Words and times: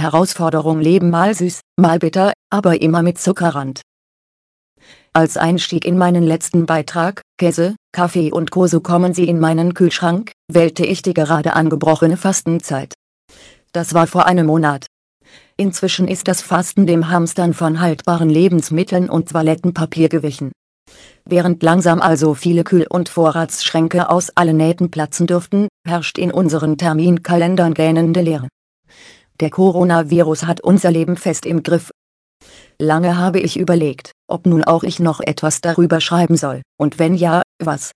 Herausforderung 0.00 0.80
Leben 0.80 1.10
mal 1.10 1.34
süß, 1.34 1.60
mal 1.76 1.98
bitter, 1.98 2.32
aber 2.50 2.80
immer 2.82 3.02
mit 3.02 3.18
Zuckerrand. 3.18 3.82
Als 5.12 5.36
Einstieg 5.36 5.84
in 5.84 5.98
meinen 5.98 6.22
letzten 6.22 6.66
Beitrag, 6.66 7.22
Käse, 7.36 7.74
Kaffee 7.92 8.30
und 8.30 8.50
Co. 8.50 8.66
so 8.66 8.80
kommen 8.80 9.12
Sie 9.12 9.28
in 9.28 9.40
meinen 9.40 9.74
Kühlschrank, 9.74 10.32
wählte 10.50 10.86
ich 10.86 11.02
die 11.02 11.14
gerade 11.14 11.54
angebrochene 11.54 12.16
Fastenzeit. 12.16 12.94
Das 13.72 13.92
war 13.92 14.06
vor 14.06 14.26
einem 14.26 14.46
Monat. 14.46 14.86
Inzwischen 15.56 16.08
ist 16.08 16.28
das 16.28 16.42
Fasten 16.42 16.86
dem 16.86 17.10
Hamstern 17.10 17.54
von 17.54 17.80
haltbaren 17.80 18.30
Lebensmitteln 18.30 19.10
und 19.10 19.30
Toilettenpapier 19.30 20.08
gewichen. 20.08 20.52
Während 21.24 21.62
langsam 21.62 22.00
also 22.00 22.34
viele 22.34 22.64
Kühl- 22.64 22.86
und 22.88 23.08
Vorratsschränke 23.08 24.08
aus 24.10 24.30
allen 24.36 24.56
Nähten 24.56 24.90
platzen 24.90 25.26
dürften, 25.26 25.68
herrscht 25.86 26.18
in 26.18 26.32
unseren 26.32 26.78
Terminkalendern 26.78 27.74
gähnende 27.74 28.22
Leere. 28.22 28.48
Der 29.40 29.48
Coronavirus 29.48 30.44
hat 30.44 30.60
unser 30.60 30.90
Leben 30.90 31.16
fest 31.16 31.46
im 31.46 31.62
Griff. 31.62 31.90
Lange 32.78 33.16
habe 33.16 33.40
ich 33.40 33.58
überlegt, 33.58 34.12
ob 34.28 34.46
nun 34.46 34.64
auch 34.64 34.82
ich 34.82 35.00
noch 35.00 35.20
etwas 35.20 35.62
darüber 35.62 36.00
schreiben 36.00 36.36
soll, 36.36 36.60
und 36.78 36.98
wenn 36.98 37.14
ja, 37.14 37.40
was. 37.58 37.92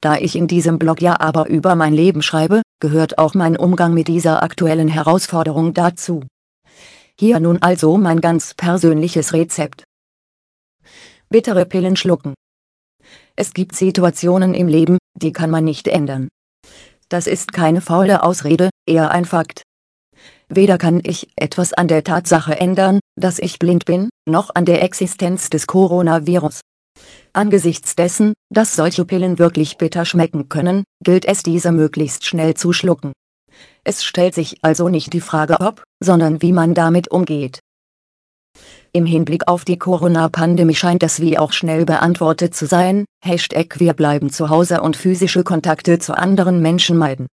Da 0.00 0.16
ich 0.16 0.36
in 0.36 0.46
diesem 0.46 0.78
Blog 0.78 1.00
ja 1.00 1.20
aber 1.20 1.48
über 1.48 1.74
mein 1.74 1.92
Leben 1.92 2.22
schreibe, 2.22 2.62
gehört 2.80 3.18
auch 3.18 3.34
mein 3.34 3.56
Umgang 3.56 3.92
mit 3.92 4.06
dieser 4.06 4.42
aktuellen 4.42 4.88
Herausforderung 4.88 5.74
dazu. 5.74 6.24
Hier 7.18 7.40
nun 7.40 7.60
also 7.60 7.96
mein 7.96 8.20
ganz 8.20 8.54
persönliches 8.54 9.32
Rezept. 9.32 9.82
Bittere 11.28 11.66
Pillen 11.66 11.96
schlucken. 11.96 12.34
Es 13.34 13.52
gibt 13.52 13.74
Situationen 13.74 14.54
im 14.54 14.68
Leben, 14.68 14.98
die 15.14 15.32
kann 15.32 15.50
man 15.50 15.64
nicht 15.64 15.88
ändern. 15.88 16.28
Das 17.08 17.26
ist 17.26 17.52
keine 17.52 17.80
faule 17.80 18.22
Ausrede, 18.22 18.70
eher 18.86 19.10
ein 19.10 19.24
Fakt. 19.24 19.62
Weder 20.54 20.76
kann 20.76 21.00
ich 21.02 21.30
etwas 21.34 21.72
an 21.72 21.88
der 21.88 22.04
Tatsache 22.04 22.60
ändern, 22.60 23.00
dass 23.18 23.38
ich 23.38 23.58
blind 23.58 23.86
bin, 23.86 24.10
noch 24.28 24.54
an 24.54 24.66
der 24.66 24.82
Existenz 24.82 25.48
des 25.48 25.66
Coronavirus. 25.66 26.60
Angesichts 27.32 27.96
dessen, 27.96 28.34
dass 28.50 28.76
solche 28.76 29.06
Pillen 29.06 29.38
wirklich 29.38 29.78
bitter 29.78 30.04
schmecken 30.04 30.50
können, 30.50 30.84
gilt 31.02 31.24
es 31.24 31.42
diese 31.42 31.72
möglichst 31.72 32.26
schnell 32.26 32.52
zu 32.52 32.74
schlucken. 32.74 33.12
Es 33.82 34.04
stellt 34.04 34.34
sich 34.34 34.58
also 34.60 34.90
nicht 34.90 35.14
die 35.14 35.22
Frage 35.22 35.58
ob, 35.60 35.84
sondern 36.00 36.42
wie 36.42 36.52
man 36.52 36.74
damit 36.74 37.10
umgeht. 37.10 37.60
Im 38.92 39.06
Hinblick 39.06 39.48
auf 39.48 39.64
die 39.64 39.78
Corona-Pandemie 39.78 40.74
scheint 40.74 41.02
das 41.02 41.20
wie 41.20 41.38
auch 41.38 41.52
schnell 41.52 41.86
beantwortet 41.86 42.54
zu 42.54 42.66
sein, 42.66 43.06
Hashtag 43.24 43.80
wir 43.80 43.94
bleiben 43.94 44.28
zu 44.28 44.50
Hause 44.50 44.82
und 44.82 44.98
physische 44.98 45.44
Kontakte 45.44 45.98
zu 45.98 46.14
anderen 46.14 46.60
Menschen 46.60 46.98
meiden. 46.98 47.26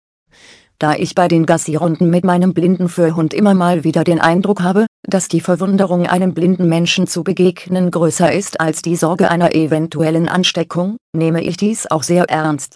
Da 0.78 0.94
ich 0.94 1.14
bei 1.14 1.27
den 1.27 1.46
Gassi-Runden 1.46 2.10
mit 2.10 2.24
meinem 2.24 2.52
blinden 2.52 2.91
Fürhund 2.91 3.32
immer 3.32 3.55
mal 3.55 3.82
wieder 3.82 4.05
den 4.05 4.20
Eindruck 4.20 4.62
habe, 4.62 4.86
dass 5.05 5.28
die 5.28 5.41
Verwunderung 5.41 6.06
einem 6.06 6.34
blinden 6.34 6.69
Menschen 6.69 7.06
zu 7.06 7.24
begegnen 7.24 7.91
größer 7.91 8.30
ist 8.30 8.60
als 8.60 8.82
die 8.82 8.97
Sorge 8.97 9.30
einer 9.30 9.54
eventuellen 9.54 10.28
Ansteckung, 10.28 10.98
nehme 11.14 11.42
ich 11.42 11.56
dies 11.56 11.86
auch 11.91 12.02
sehr 12.02 12.24
ernst. 12.24 12.74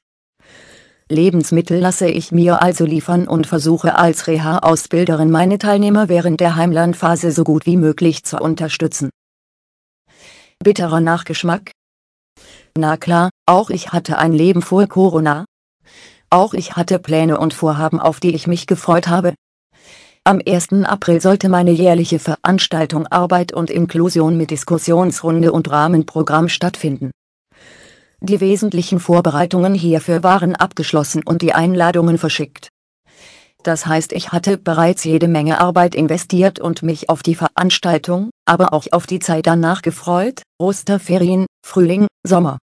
Lebensmittel 1.10 1.78
lasse 1.78 2.08
ich 2.08 2.32
mir 2.32 2.62
also 2.62 2.86
liefern 2.86 3.28
und 3.28 3.46
versuche 3.46 3.96
als 3.96 4.28
Reha-Ausbilderin 4.28 5.30
meine 5.30 5.58
Teilnehmer 5.58 6.08
während 6.08 6.40
der 6.40 6.56
Heimlandphase 6.56 7.32
so 7.32 7.44
gut 7.44 7.66
wie 7.66 7.76
möglich 7.76 8.24
zu 8.24 8.38
unterstützen. 8.38 9.10
Bitterer 10.62 11.00
Nachgeschmack? 11.00 11.72
Na 12.78 12.96
klar, 12.96 13.30
auch 13.46 13.70
ich 13.70 13.92
hatte 13.92 14.18
ein 14.18 14.32
Leben 14.32 14.62
vor 14.62 14.86
Corona. 14.86 15.44
Auch 16.32 16.54
ich 16.54 16.76
hatte 16.76 17.00
Pläne 17.00 17.38
und 17.38 17.54
Vorhaben, 17.54 17.98
auf 17.98 18.20
die 18.20 18.34
ich 18.34 18.46
mich 18.46 18.68
gefreut 18.68 19.08
habe. 19.08 19.34
Am 20.22 20.40
1. 20.46 20.84
April 20.84 21.20
sollte 21.20 21.48
meine 21.48 21.72
jährliche 21.72 22.20
Veranstaltung 22.20 23.08
Arbeit 23.08 23.52
und 23.52 23.68
Inklusion 23.68 24.36
mit 24.36 24.52
Diskussionsrunde 24.52 25.50
und 25.50 25.68
Rahmenprogramm 25.68 26.48
stattfinden. 26.48 27.10
Die 28.20 28.40
wesentlichen 28.40 29.00
Vorbereitungen 29.00 29.74
hierfür 29.74 30.22
waren 30.22 30.54
abgeschlossen 30.54 31.22
und 31.24 31.42
die 31.42 31.52
Einladungen 31.52 32.16
verschickt. 32.16 32.68
Das 33.64 33.86
heißt 33.86 34.12
ich 34.12 34.30
hatte 34.30 34.56
bereits 34.56 35.02
jede 35.02 35.26
Menge 35.26 35.60
Arbeit 35.60 35.96
investiert 35.96 36.60
und 36.60 36.84
mich 36.84 37.08
auf 37.08 37.24
die 37.24 37.34
Veranstaltung, 37.34 38.30
aber 38.46 38.72
auch 38.72 38.86
auf 38.92 39.06
die 39.06 39.18
Zeit 39.18 39.46
danach 39.46 39.82
gefreut, 39.82 40.42
Osterferien, 40.58 41.46
Frühling, 41.66 42.06
Sommer. 42.24 42.58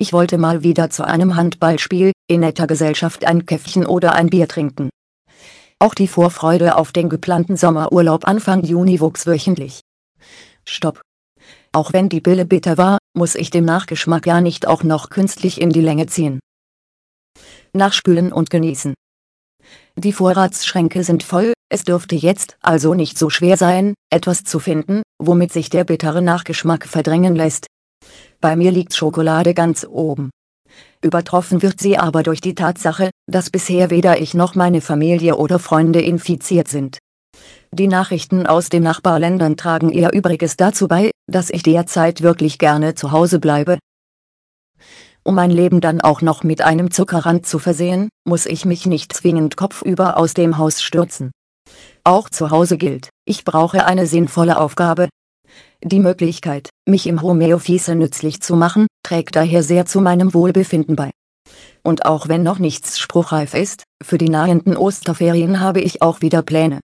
Ich 0.00 0.14
wollte 0.14 0.38
mal 0.38 0.62
wieder 0.62 0.88
zu 0.88 1.06
einem 1.06 1.36
Handballspiel, 1.36 2.12
in 2.26 2.40
netter 2.40 2.66
Gesellschaft 2.66 3.26
ein 3.26 3.44
Käffchen 3.44 3.84
oder 3.84 4.14
ein 4.14 4.30
Bier 4.30 4.48
trinken. 4.48 4.88
Auch 5.78 5.92
die 5.92 6.08
Vorfreude 6.08 6.76
auf 6.76 6.90
den 6.90 7.10
geplanten 7.10 7.58
Sommerurlaub 7.58 8.26
Anfang 8.26 8.64
Juni 8.64 8.98
wuchs 9.00 9.26
wöchentlich. 9.26 9.82
Stopp. 10.66 11.02
Auch 11.72 11.92
wenn 11.92 12.08
die 12.08 12.22
Bille 12.22 12.46
bitter 12.46 12.78
war, 12.78 12.96
muss 13.12 13.34
ich 13.34 13.50
dem 13.50 13.66
Nachgeschmack 13.66 14.26
ja 14.26 14.40
nicht 14.40 14.66
auch 14.66 14.84
noch 14.84 15.10
künstlich 15.10 15.60
in 15.60 15.68
die 15.68 15.82
Länge 15.82 16.06
ziehen. 16.06 16.40
Nachspülen 17.74 18.32
und 18.32 18.48
genießen. 18.48 18.94
Die 19.96 20.14
Vorratsschränke 20.14 21.04
sind 21.04 21.24
voll, 21.24 21.52
es 21.68 21.84
dürfte 21.84 22.16
jetzt 22.16 22.56
also 22.62 22.94
nicht 22.94 23.18
so 23.18 23.28
schwer 23.28 23.58
sein, 23.58 23.92
etwas 24.10 24.44
zu 24.44 24.60
finden, 24.60 25.02
womit 25.18 25.52
sich 25.52 25.68
der 25.68 25.84
bittere 25.84 26.22
Nachgeschmack 26.22 26.86
verdrängen 26.86 27.36
lässt. 27.36 27.66
Bei 28.40 28.56
mir 28.56 28.72
liegt 28.72 28.94
Schokolade 28.94 29.52
ganz 29.52 29.86
oben. 29.88 30.30
Übertroffen 31.02 31.62
wird 31.62 31.80
sie 31.80 31.98
aber 31.98 32.22
durch 32.22 32.40
die 32.40 32.54
Tatsache, 32.54 33.10
dass 33.30 33.50
bisher 33.50 33.90
weder 33.90 34.20
ich 34.20 34.34
noch 34.34 34.54
meine 34.54 34.80
Familie 34.80 35.36
oder 35.36 35.58
Freunde 35.58 36.00
infiziert 36.00 36.68
sind. 36.68 36.98
Die 37.72 37.86
Nachrichten 37.86 38.46
aus 38.46 38.68
den 38.68 38.82
Nachbarländern 38.82 39.56
tragen 39.56 39.90
ihr 39.90 40.12
Übriges 40.12 40.56
dazu 40.56 40.88
bei, 40.88 41.10
dass 41.30 41.50
ich 41.50 41.62
derzeit 41.62 42.22
wirklich 42.22 42.58
gerne 42.58 42.94
zu 42.94 43.12
Hause 43.12 43.40
bleibe. 43.40 43.78
Um 45.22 45.34
mein 45.34 45.50
Leben 45.50 45.80
dann 45.80 46.00
auch 46.00 46.22
noch 46.22 46.42
mit 46.42 46.62
einem 46.62 46.90
Zuckerrand 46.90 47.46
zu 47.46 47.58
versehen, 47.58 48.08
muss 48.26 48.46
ich 48.46 48.64
mich 48.64 48.86
nicht 48.86 49.12
zwingend 49.12 49.56
kopfüber 49.56 50.16
aus 50.16 50.34
dem 50.34 50.56
Haus 50.56 50.82
stürzen. 50.82 51.30
Auch 52.04 52.30
zu 52.30 52.50
Hause 52.50 52.78
gilt, 52.78 53.10
ich 53.26 53.44
brauche 53.44 53.84
eine 53.84 54.06
sinnvolle 54.06 54.58
Aufgabe. 54.58 55.08
Die 55.82 56.00
Möglichkeit, 56.00 56.68
mich 56.86 57.06
im 57.06 57.22
Homeoffice 57.22 57.88
nützlich 57.88 58.42
zu 58.42 58.56
machen, 58.56 58.86
trägt 59.02 59.36
daher 59.36 59.62
sehr 59.62 59.86
zu 59.86 60.00
meinem 60.00 60.34
Wohlbefinden 60.34 60.96
bei. 60.96 61.10
Und 61.82 62.04
auch 62.04 62.28
wenn 62.28 62.42
noch 62.42 62.58
nichts 62.58 62.98
spruchreif 62.98 63.54
ist, 63.54 63.84
für 64.02 64.18
die 64.18 64.28
nahenden 64.28 64.76
Osterferien 64.76 65.60
habe 65.60 65.80
ich 65.80 66.02
auch 66.02 66.20
wieder 66.20 66.42
Pläne. 66.42 66.80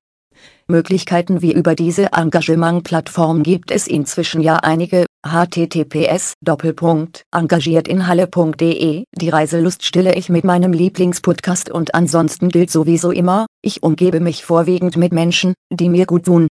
Möglichkeiten 0.68 1.42
wie 1.42 1.52
über 1.52 1.74
diese 1.74 2.12
Engagement-Plattform 2.12 3.42
gibt 3.42 3.70
es 3.70 3.86
inzwischen 3.86 4.40
ja 4.40 4.56
einige, 4.56 5.06
https 5.24 6.34
engagiertinhalle.de 6.42 9.04
Die 9.12 9.28
Reiselust 9.28 9.84
stille 9.84 10.14
ich 10.14 10.28
mit 10.28 10.44
meinem 10.44 10.72
Lieblingspodcast 10.72 11.70
und 11.70 11.94
ansonsten 11.94 12.48
gilt 12.48 12.70
sowieso 12.70 13.10
immer, 13.10 13.46
ich 13.62 13.82
umgebe 13.82 14.20
mich 14.20 14.44
vorwiegend 14.44 14.96
mit 14.96 15.12
Menschen, 15.12 15.54
die 15.72 15.88
mir 15.88 16.06
gut 16.06 16.24
tun. 16.24 16.48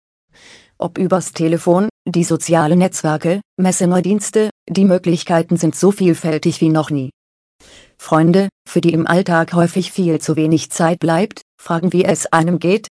Ob 0.79 0.99
übers 0.99 1.33
Telefon, 1.33 1.89
die 2.07 2.25
sozialen 2.25 2.79
Netzwerke, 2.79 3.41
Messenger-Dienste, 3.59 4.51
die 4.69 4.85
Möglichkeiten 4.85 5.57
sind 5.57 5.77
so 5.77 5.93
vielfältig 5.93 6.61
wie 6.61 6.69
noch 6.69 6.91
nie. 6.91 7.11
Freunde, 7.97 8.49
für 8.69 8.81
die 8.81 8.93
im 8.93 9.07
Alltag 9.07 9.53
häufig 9.53 9.93
viel 9.93 10.21
zu 10.21 10.35
wenig 10.35 10.71
Zeit 10.71 10.99
bleibt, 10.99 11.43
fragen 11.61 11.93
wie 11.93 12.05
es 12.05 12.27
einem 12.27 12.59
geht, 12.59 12.89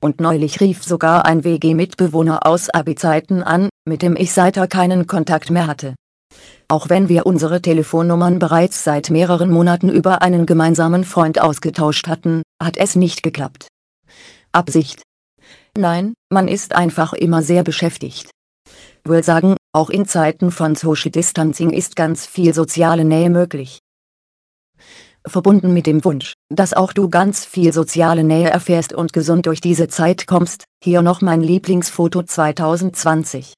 und 0.00 0.20
neulich 0.20 0.60
rief 0.60 0.84
sogar 0.84 1.24
ein 1.24 1.44
WG-Mitbewohner 1.44 2.46
aus 2.46 2.68
Abi-Zeiten 2.68 3.42
an, 3.42 3.70
mit 3.88 4.02
dem 4.02 4.16
ich 4.16 4.32
seither 4.32 4.68
keinen 4.68 5.06
Kontakt 5.06 5.50
mehr 5.50 5.66
hatte. 5.66 5.94
Auch 6.68 6.90
wenn 6.90 7.08
wir 7.08 7.24
unsere 7.24 7.62
Telefonnummern 7.62 8.38
bereits 8.38 8.84
seit 8.84 9.08
mehreren 9.08 9.50
Monaten 9.50 9.88
über 9.88 10.20
einen 10.20 10.44
gemeinsamen 10.44 11.04
Freund 11.04 11.40
ausgetauscht 11.40 12.08
hatten, 12.08 12.42
hat 12.62 12.76
es 12.76 12.96
nicht 12.96 13.22
geklappt. 13.22 13.68
Absicht? 14.52 15.02
Nein, 15.76 16.14
man 16.30 16.48
ist 16.48 16.74
einfach 16.74 17.14
immer 17.14 17.42
sehr 17.42 17.64
beschäftigt. 17.64 18.33
Will 19.06 19.22
sagen, 19.22 19.56
auch 19.72 19.90
in 19.90 20.06
Zeiten 20.06 20.50
von 20.50 20.74
Social 20.74 21.10
Distancing 21.10 21.70
ist 21.70 21.96
ganz 21.96 22.26
viel 22.26 22.54
soziale 22.54 23.04
Nähe 23.04 23.30
möglich 23.30 23.80
verbunden 25.26 25.72
mit 25.72 25.86
dem 25.86 26.04
Wunsch, 26.04 26.34
dass 26.50 26.74
auch 26.74 26.92
du 26.92 27.08
ganz 27.08 27.44
viel 27.44 27.72
soziale 27.72 28.24
Nähe 28.24 28.50
erfährst 28.50 28.92
und 28.92 29.12
gesund 29.12 29.46
durch 29.46 29.60
diese 29.60 29.88
Zeit 29.88 30.26
kommst, 30.26 30.64
hier 30.82 31.02
noch 31.02 31.20
mein 31.20 31.40
Lieblingsfoto 31.40 32.22
2020. 32.22 33.54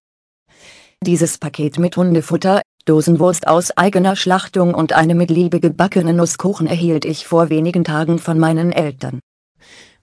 Dieses 1.05 1.39
Paket 1.39 1.79
mit 1.79 1.97
Hundefutter, 1.97 2.63
Dosenwurst 2.85 3.49
aus 3.49 3.77
eigener 3.77 4.15
Schlachtung 4.15 4.75
und 4.75 4.93
einem 4.93 5.19
mit 5.19 5.31
Liebe 5.31 5.61
gebackenen 5.61 6.17
Nusskuchen 6.17 6.67
erhielt 6.67 7.05
ich 7.05 7.27
vor 7.27 7.51
wenigen 7.51 7.85
Tagen 7.85 8.19
von 8.19 8.39
meinen 8.39 8.71
Eltern. 8.71 9.21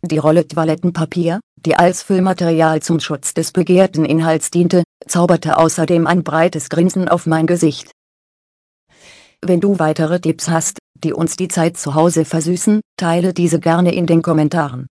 Die 0.05 0.17
Rolle 0.17 0.45
Toilettenpapier, 0.45 1.39
die 1.55 1.77
als 1.77 2.03
Füllmaterial 2.03 2.81
zum 2.81 2.99
Schutz 2.99 3.33
des 3.33 3.53
begehrten 3.53 4.03
Inhalts 4.03 4.51
diente, 4.51 4.83
zauberte 5.07 5.57
außerdem 5.57 6.07
ein 6.07 6.23
breites 6.23 6.67
Grinsen 6.67 7.07
auf 7.07 7.25
mein 7.25 7.47
Gesicht. 7.47 7.91
Wenn 9.41 9.61
du 9.61 9.79
weitere 9.79 10.19
Tipps 10.19 10.49
hast, 10.49 10.79
die 10.93 11.13
uns 11.13 11.37
die 11.37 11.47
Zeit 11.47 11.77
zu 11.77 11.95
Hause 11.95 12.25
versüßen, 12.25 12.81
teile 12.97 13.33
diese 13.33 13.61
gerne 13.61 13.95
in 13.95 14.05
den 14.05 14.21
Kommentaren. 14.21 14.87